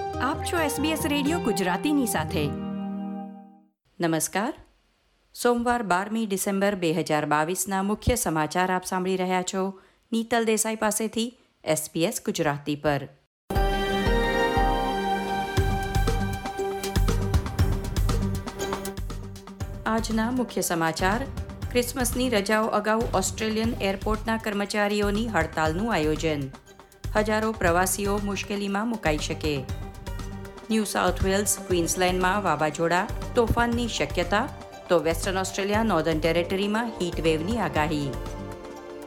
આપ 0.00 0.42
છો 0.44 0.56
SBS 0.56 0.98
radio 1.08 1.38
ગુજરાતીની 1.38 2.06
સાથે. 2.06 2.46
નમસ્કાર. 4.00 4.54
સોમવાર 5.42 5.82
બારમી 5.82 6.26
ડિસેમ્બર 6.26 6.74
બે 6.74 6.92
હજાર 6.92 7.26
બાવીસના 7.26 7.82
મુખ્ય 7.82 8.14
સમાચાર 8.14 8.72
આપ 8.72 8.84
સાંભળી 8.84 9.16
રહ્યા 9.16 9.42
છો. 9.54 9.80
નીતલ 10.12 10.44
દેસાઈ 10.44 10.76
પાસેથી 10.76 11.38
SBS 11.70 12.12
ગુજરાતી 12.24 12.76
પર. 12.76 13.08
આજના 19.86 20.30
મુખ્ય 20.30 20.60
સમાચાર. 20.60 21.24
ક્રિસમસની 21.70 22.28
રજાઓ 22.28 22.66
અગાઉ 22.66 23.02
ઓસ્ટ્રેલિયન 23.14 23.74
એરપોર્ટના 23.80 24.36
કર્મચારીઓની 24.36 25.28
હડતાલનું 25.28 25.94
આયોજન. 25.94 26.40
હજારો 27.16 27.52
પ્રવાસીઓ 27.52 28.20
મુશ્કેલીમાં 28.24 28.88
મુકાઈ 28.88 29.18
શકે. 29.18 29.81
ન્યૂ 30.72 30.84
સાઉથ 30.84 31.24
વેલ્સ, 31.24 31.58
ક્વીન્સલેન્ડમાં 31.58 32.42
વાવાઝોડા, 32.42 33.06
તોફાનની 33.34 33.88
શક્યતા, 33.88 34.48
તો 34.88 34.98
વેસ્ટર્ન 34.98 35.38
ઓસ્ટ્રેલિયા 35.38 35.82
નોર્ધન 35.82 36.20
ટેરેટરીમાં 36.20 36.92
હીટવેવની 37.00 37.58
આગાહી. 37.58 38.12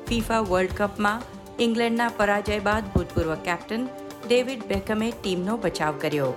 ફીફા 0.08 0.40
વર્લ્ડ 0.40 0.74
કપમાં 0.78 1.22
ઇંગ્લેન્ડના 1.60 2.10
પરાજય 2.18 2.60
બાદ 2.60 2.84
ભૂતપૂર્વ 2.84 3.36
કેપ્ટન 3.36 3.88
ડેવિડ 4.28 4.64
બેકમે 4.64 5.14
ટીમનો 5.24 5.58
બચાવ 5.58 5.98
કર્યો. 5.98 6.34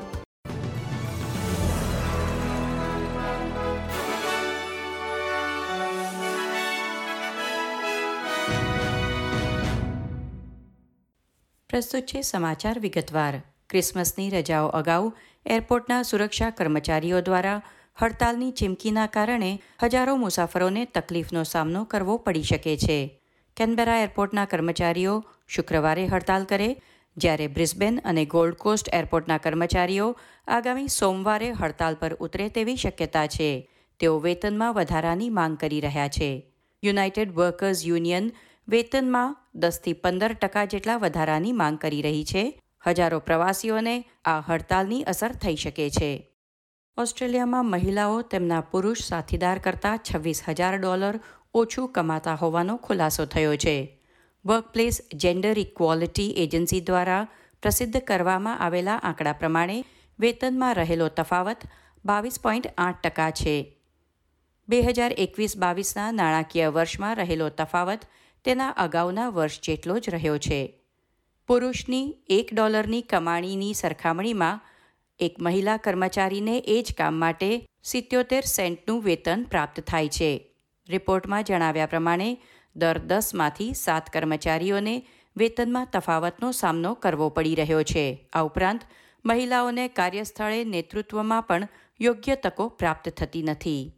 પ્રસ્તુત 11.70 12.02
છે 12.02 12.22
સમાચાર 12.22 12.78
વિગતવાર. 12.78 13.42
ક્રિસમસની 13.70 14.30
રજાઓ 14.30 14.69
અગાઉ 14.69 15.12
એરપોર્ટના 15.47 16.02
સુરક્ષા 16.02 16.50
કર્મચારીઓ 16.50 17.20
દ્વારા 17.20 17.62
હડતાલની 18.02 18.50
ચીમકીના 18.50 19.06
કારણે 19.06 19.61
હજારો 19.83 20.16
મુસાફરોને 20.16 20.84
તકલીફનો 20.84 21.42
સામનો 21.42 21.84
કરવો 21.84 22.16
પડી 22.16 22.42
શકે 22.42 22.77
છે. 22.77 23.20
કેનબેરા 23.56 23.98
એરપોર્ટના 23.98 24.44
કર્મચારીઓ 24.44 25.24
શુક્રવારે 25.48 26.06
હડતાલ 26.06 26.44
કરે, 26.44 26.77
જ્યારે 27.16 27.46
બ્રિસ્બેન 27.46 28.00
અને 28.05 28.24
ગોલ્ડ 28.24 28.55
કોસ્ટ 28.55 28.89
એરપોર્ટના 28.92 29.39
કર્મચારીઓ 29.39 30.16
આગામી 30.48 30.89
સોમવારે 30.89 31.50
હડતાલ 31.52 31.94
પર 31.94 32.14
ઉતરે 32.14 32.48
તેવી 32.48 32.77
શક્યતા 32.77 33.27
છે. 33.27 33.69
તેઓ 34.00 34.19
વેતનમાં 34.19 34.74
વધારાની 34.74 35.28
માંગ 35.28 35.56
કરી 35.56 35.80
રહ્યા 35.80 36.08
છે. 36.08 36.30
યુનાઇટેડ 36.83 37.34
વર્કર્સ 37.34 37.86
યુનિયન 37.86 38.33
વેતનમાં 38.69 39.36
દસથી 39.55 39.92
પંદર 39.92 40.33
ટકા 40.33 40.64
જેટલા 40.64 40.96
વધારાની 40.96 41.52
માંગ 41.52 41.78
કરી 41.78 42.02
રહી 42.02 42.24
છે. 42.24 42.61
હજારો 42.89 43.19
પ્રવાસીઓને 43.19 44.05
આ 44.25 44.41
હડતાલની 44.41 45.03
અસર 45.03 45.33
થઈ 45.33 45.56
શકે 45.56 45.91
છે. 45.91 46.33
ઓસ્ટ્રેલિયામાં 46.97 47.67
મહિલાઓ 47.67 48.23
તેમના 48.23 48.61
પુરુષ 48.61 49.02
સાથીદાર 49.02 49.58
કરતાં 49.58 49.98
છવ્વીસ 49.98 50.42
હજાર 50.48 50.79
ડોલર 50.79 51.20
ઓછું 51.55 51.89
કમાતા 51.89 52.35
હોવાનો 52.35 52.77
ખુલાસો 52.77 53.24
થયો 53.24 53.57
છે. 53.57 54.02
વર્કપ્લેસ 54.46 55.02
જેન્ડર 55.14 55.58
ઇક્વોલિટી 55.58 56.30
એજન્સી 56.30 56.80
દ્વારા 56.80 57.29
પ્રસિદ્ધ 57.62 58.01
કરવામાં 58.01 58.58
આવેલા 58.58 58.96
આંકડા 58.96 59.33
પ્રમાણે 59.33 59.85
વેતનમાં 60.20 60.74
રહેલો 60.74 61.08
તફાવત 61.08 61.57
બાવીસ 62.05 62.41
પોઈન્ટ 62.41 62.67
આઠ 62.79 63.02
ટકા 63.02 63.30
છે. 63.30 63.83
બે 64.68 64.83
હજાર 64.83 65.12
એકવીસ 65.12 65.57
બાવીસના 65.57 66.12
નાણાકીય 66.12 66.68
વર્ષમાં 66.68 67.17
રહેલો 67.17 67.48
તફાવત 67.48 68.01
તેના 68.45 68.68
અગાઉના 68.68 69.29
વર્ષ 69.29 69.61
જેટલો 69.61 69.98
જ 69.98 70.11
રહ્યો 70.11 70.39
છે. 70.39 70.77
પુરુષની 71.48 72.14
એક 72.29 72.48
ડોલરની 72.53 73.03
કમાણીની 73.03 73.75
સરખામણીમાં 73.75 74.61
એક 75.19 75.35
મહિલા 75.41 75.77
કર્મચારીને 75.77 76.59
એ 76.59 76.83
જ 76.83 76.95
કામ 76.95 77.14
માટે 77.14 77.67
સિત્યોતેર 77.83 78.42
સેન્ટનું 78.45 79.03
વેતન 79.03 79.47
પ્રાપ્ત 79.51 79.81
થાય 79.81 80.09
છે. 80.09 80.57
રિપોર્ટમાં 80.89 81.45
જણાવ્યા 81.45 81.86
પ્રમાણે, 81.86 82.42
દર 82.77 82.98
દસમાંથી 82.98 83.73
સાત 83.75 84.11
કર્મચારીઓને 84.11 85.07
વેતનમાં 85.36 85.86
તફાવતનો 85.92 86.53
સામનો 86.53 86.95
કરવો 86.95 87.29
પડી 87.29 87.55
રહ્યો 87.55 87.83
છે. 87.83 88.29
આ 88.33 88.42
ઉપરાંત, 88.42 88.80
મહિલાઓને 89.25 89.89
કાર્યસ્થળે 89.89 90.65
નેતૃત્વમાં 90.65 91.42
પણ 91.42 91.69
યોગ્ય 92.01 92.35
તકો 92.35 92.69
પ્રાપ્ત 92.69 93.09
થતી 93.09 93.42
નથી. 93.42 93.92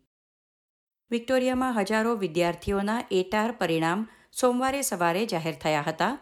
વિક્ટોરિયામાં 1.10 1.74
હજારો 1.74 2.14
વિદ્યાર્થીઓના 2.14 3.04
એટાર 3.10 3.52
પરિણામ 3.52 4.08
સોમવારે 4.40 4.82
સવારે 4.82 5.26
જાહેર 5.26 5.54
થયા 5.54 5.84
હતા. 5.86 6.18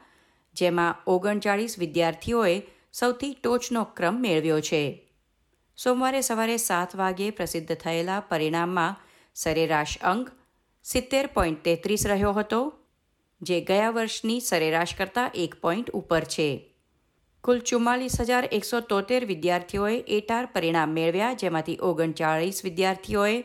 જેમાં 0.54 0.94
ઓગણચાળીસ 1.06 1.78
વિદ્યાર્થીઓએ 1.78 2.62
સૌથી 2.92 3.34
ટોચનો 3.34 3.84
ક્રમ 3.84 4.20
મેળવ્યો 4.20 4.60
છે. 4.60 5.08
સોમવારે 5.76 6.20
સવારે 6.20 6.56
સાત 6.56 6.96
વાગ્યે 6.96 7.30
પ્રસિદ્ધ 7.30 7.74
થયેલા 7.74 8.20
પરિણામમાં 8.20 8.96
સરેરાશ 9.34 9.98
અંક 10.02 10.30
સિત્તેર 10.82 11.26
પોઈન્ટ 11.26 11.62
તેત્રીસ 11.62 12.06
રહ્યો 12.06 12.32
હતો, 12.32 12.72
જે 13.42 13.60
ગયા 13.60 13.90
વર્ષની 13.90 14.40
સરેરાશ 14.40 14.94
કરતાં 14.94 15.30
એક 15.34 15.54
પોઈન્ટ 15.54 15.90
ઉપર 15.90 16.24
છે. 16.24 16.74
કુલ 17.44 17.58
ચુમ્માલીસ 17.60 18.20
હજાર 18.20 18.48
એકસો 18.52 18.80
તોતેર 18.80 19.24
વિદ્યાર્થીઓએ 19.24 20.04
એટાર 20.08 20.46
પરિણામ 20.46 20.88
મેળવ્યા, 20.88 21.32
જેમાંથી 21.32 21.78
ઓગણચાળીસ 21.80 22.64
વિદ્યાર્થીઓએ 22.64 23.44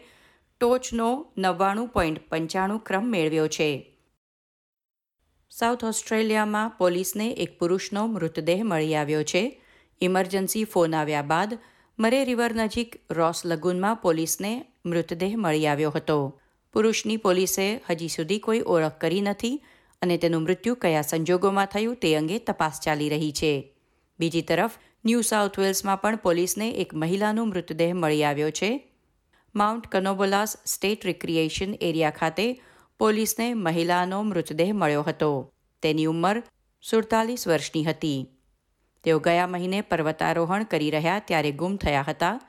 ટોચનો 0.59 1.31
નવ્વાણું 1.37 1.87
પોઈન્ટ 1.87 2.29
પંચાણું 2.29 2.79
ક્રમ 2.79 3.05
મેળવ્યો 3.05 3.47
છે. 3.47 3.92
સાઉથ 5.59 5.83
ઓસ્ટ્રેલિયામાં 5.83 6.69
પોલીસને 6.69 7.31
એક 7.31 7.59
પુરુષનો 7.59 8.07
મૃતદેહ 8.07 8.63
મળી 8.63 8.95
આવ્યો 8.95 9.23
છે. 9.23 9.61
ઇમરજન્સી 10.01 10.63
ફોન 10.63 10.95
આવ્યા 10.95 11.21
બાદ 11.21 11.59
મરે 11.99 12.25
રિવર 12.25 12.53
નજીક 12.53 12.95
રોસ 13.11 13.41
લગુનમાં 13.45 13.95
પોલીસને 13.95 14.65
મૃતદેહ 14.85 15.35
મળી 15.37 15.67
આવ્યો 15.67 15.91
હતો. 15.91 16.39
પુરુષની 16.73 17.17
પોલીસે 17.17 17.81
હજી 17.89 18.07
સુધી 18.07 18.39
કોઈ 18.39 18.61
ઓળખ 18.65 18.97
કરી 18.97 19.21
નથી 19.21 19.61
અને 20.01 20.17
તેનું 20.17 20.43
મૃત્યુ 20.43 20.75
કયા 20.75 21.01
સંજોગોમાં 21.01 21.65
થયું 21.65 21.95
તે 21.95 22.15
અંગે 22.15 22.39
તપાસ 22.39 22.79
ચાલી 22.83 23.09
રહી 23.09 23.31
છે. 23.31 23.77
બીજી 24.19 24.41
તરફ, 24.41 24.71
ન્યૂ 25.05 25.21
સાઉથ 25.21 25.59
વેલ્સમાં 25.59 26.01
પણ 26.01 26.15
પોલીસને 26.15 26.69
એક 26.69 26.93
મહિલાનો 26.93 27.45
મૃતદેહ 27.45 27.93
મળી 27.93 28.23
આવ્યો 28.23 28.51
છે. 28.51 28.89
Mount 29.55 29.87
Canobolas 29.87 30.57
State 30.65 31.05
Recreation 31.05 31.73
Area 31.73 32.09
ખાતે 32.09 32.61
પોલીસને 32.99 33.53
મહિલાનો 33.53 34.23
મૃતદેહ 34.23 34.73
મળ્યો 34.73 35.01
હતો. 35.01 35.53
તેની 35.81 36.05
ઉંમર 36.05 36.43
સુડતાલીસ 36.81 37.47
વર્ષની 37.47 37.83
હતી. 37.83 38.29
તેઓ 39.03 39.19
ગયા 39.19 39.47
મહિને 39.47 39.81
પર્વતારોહણ 39.81 40.63
કરી 40.63 40.89
રહ્યા 40.89 41.19
ત્યારે 41.19 41.51
ગુમ 41.51 41.75
થયા 41.75 42.05
હતા. 42.07 42.39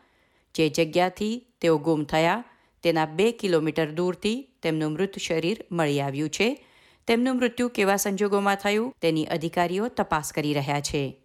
જે 0.55 0.69
જગ્યાથી 0.69 1.47
તેઓ 1.61 1.79
ગુમ 1.79 2.05
થયા, 2.05 2.45
તેના 2.83 3.07
બે 3.07 3.33
કિલોમીટર 3.33 3.91
દૂરથી 3.91 4.49
તેમનું 4.63 4.93
મૃત 4.93 5.19
શરીર 5.19 5.65
મળી 5.73 6.01
આવ્યું 6.01 6.29
છે. 6.29 6.67
તેમનું 7.07 7.37
મૃત્યુ 7.37 7.69
કેવા 7.69 7.97
સંજોગોમાં 7.97 8.57
થયું, 8.57 8.95
તેની 9.01 9.25
અધિકારીઓ 9.25 9.89
તપાસ 9.89 10.33
કરી 10.33 10.55
રહ્યા 10.55 10.81
છે. 10.81 11.23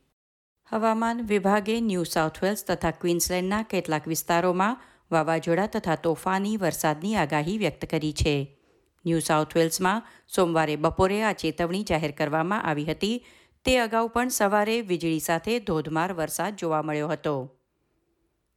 હવામાન 0.65 1.21
વિભાગે 1.21 1.81
ન્યૂ 1.81 2.03
સાઉથ 2.03 2.43
વેલ્સ 2.43 2.65
તથા 2.65 2.91
ક્વીન્સલેન્ડના 2.91 3.63
કેટલાક 3.63 4.07
વિસ્તારોમાં 4.07 4.81
વાવાઝોડા 5.11 5.65
તથા 5.65 5.95
તોફાની 5.95 6.57
વરસાદની 6.57 7.15
આગાહી 7.15 7.57
વ્યક્ત 7.57 7.85
કરી 7.85 8.13
છે. 8.13 8.58
ન્યૂ 9.05 9.19
સાઉથ 9.19 9.57
વેલ્સમાં 9.57 10.03
સોમવારે 10.35 10.75
બપોરે 10.75 11.23
આ 11.23 11.33
ચેતવણી 11.33 11.83
જાહેર 11.83 12.11
કરવામાં 12.11 12.63
આવી 12.63 12.85
હતી. 12.85 13.25
તે 13.65 13.79
અગાઉ 13.79 14.07
પણ 14.07 14.29
સવારે 14.29 14.81
વીજળી 14.81 15.19
સાથે 15.19 15.59
ધોધમાર 15.59 16.13
વરસાદ 16.13 16.55
જોવા 16.55 16.81
મળ્યો 16.81 17.07
હતો. 17.07 17.55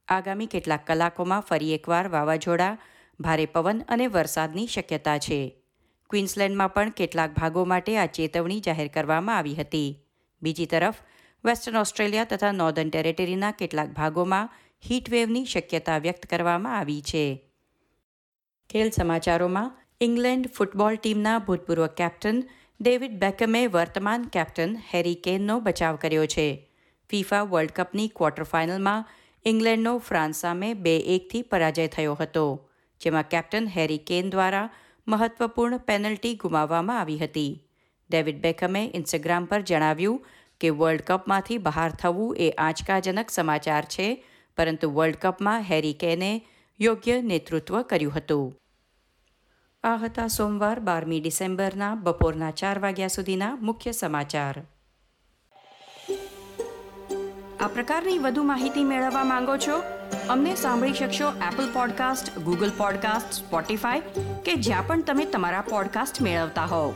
આગામી 0.08 0.46
કેટલાક 0.46 0.86
કલાકોમાં 0.86 1.40
ફરી 1.40 1.74
એકવાર 1.74 2.08
વાવાઝોડા, 2.08 2.78
ભારે 3.20 3.46
પવન 3.46 3.82
અને 3.88 4.06
વરસાદની 4.06 4.66
શક્યતા 4.66 5.18
છે. 5.18 5.62
ક્વિન્સલેન્ડમાં 6.10 6.74
પણ 6.74 6.90
કેટલાક 6.90 7.34
ભાગો 7.34 7.64
માટે 7.64 7.98
આ 7.98 8.06
ચેતવણી 8.06 8.60
જાહેર 8.60 8.88
કરવામાં 8.88 9.36
આવી 9.36 9.54
હતી. 9.54 10.04
બીજી 10.42 10.66
તરફ, 10.66 10.94
વેસ્ટર્ન 11.44 11.76
ઓસ્ટ્રેલિયા 11.76 12.24
તથા 12.24 12.52
નોર્ધન 12.52 12.90
ટેરેટરીના 12.90 13.50
કેટલાક 13.50 13.88
ભાગોમાં 13.88 14.48
હીટવેવની 14.90 15.44
શક્યતા 15.44 15.98
વ્યક્ત 15.98 16.26
કરવામાં 16.26 16.78
આવી 16.78 17.02
છે. 17.02 17.50
ખેલ 18.70 18.90
સમાચારોમાં 18.90 19.81
ઇંગ્લેન્ડ 20.04 20.46
ફૂટબોલ 20.54 20.96
ટીમના 20.98 21.40
ભૂતપૂર્વ 21.46 21.84
કેપ્ટન 21.98 22.38
ડેવિડ 22.80 23.12
બેકમે 23.18 23.60
વર્તમાન 23.74 24.22
કેપ્ટન 24.34 24.70
હેરી 24.92 25.18
કેનનો 25.26 25.54
બચાવ 25.66 25.98
કર્યો 26.02 26.24
છે. 26.26 26.46
ફીફા 27.10 27.42
વર્લ્ડ 27.42 27.74
કપની 27.76 28.08
ક્વાર્ટર 28.16 28.46
ફાઇનલમાં 28.52 29.04
ઇંગ્લેન્ડનો 29.44 29.92
ફ્રાન્સ 30.06 30.40
સામે 30.42 30.70
બે 30.84 30.94
એકથી 31.16 31.42
પરાજય 31.50 31.84
થયો 31.86 32.14
હતો, 32.20 32.44
જેમાં 33.00 33.28
કેપ્ટન 33.34 33.68
હેરી 33.74 33.98
કેન 34.08 34.32
દ્વારા 34.32 34.72
મહત્વપૂર્ણ 35.06 35.84
પેનલ્ટી 35.88 36.34
ગુમાવવામાં 36.36 36.98
આવી 37.00 37.20
હતી. 37.20 37.52
ડેવિડ 38.10 38.40
બેકમે 38.46 38.82
ઇન્સ્ટાગ્રામ 38.94 39.46
પર 39.46 39.62
જણાવ્યું 39.62 40.24
કે 40.60 40.72
વર્લ્ડ 40.80 41.04
કપમાંથી 41.10 41.60
બહાર 41.68 41.90
થવું 42.02 42.34
એ 42.38 42.48
આંચકાજનક 42.58 43.30
સમાચાર 43.30 43.84
છે, 43.94 44.08
પરંતુ 44.58 44.90
વર્લ્ડ 44.90 45.22
કપમાં 45.22 45.68
હેરી 45.70 45.94
કેને 46.02 46.32
યોગ્ય 46.80 47.20
નેતૃત્વ 47.22 47.80
કર્યું 47.82 48.18
હતું. 48.18 48.50
આ 49.84 49.96
હતા 49.96 50.28
સોમવાર 50.28 50.80
બારમી 50.80 51.20
ડિસેમ્બરના 51.20 51.94
બપોરના 51.96 52.50
ચાર 52.50 52.78
વાગ્યા 52.80 53.08
સુધીના 53.08 53.48
મુખ્ય 53.60 53.92
સમાચાર 53.92 54.60
આ 57.60 57.68
પ્રકારની 57.68 58.18
વધુ 58.18 58.44
માહિતી 58.44 58.84
મેળવવા 58.84 59.24
માંગો 59.24 59.56
છો 59.56 59.78
અમને 60.28 60.52
સાંભળી 60.54 60.94
શકશો 60.94 61.30
Apple 61.48 61.72
podcast 61.72 62.30
Google 62.40 62.70
podcast 62.76 63.40
Spotify 63.40 64.26
કે 64.44 64.54
જ્યાં 64.60 64.86
પણ 64.86 65.02
તમે 65.02 65.26
તમારા 65.26 65.64
પોડકાસ્ટ 65.70 66.22
મેળવતા 66.22 66.66
હોવ 66.66 66.94